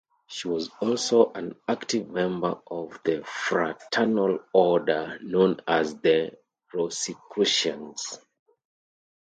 She 0.25 0.47
was 0.47 0.67
also 0.81 1.31
an 1.33 1.57
active 1.67 2.09
member 2.09 2.57
of 2.65 2.99
the 3.05 3.21
fraternal 3.23 4.39
order 4.51 5.19
known 5.21 5.57
as 5.67 5.95
the 5.99 6.31
Rosicrucians. 6.73 8.17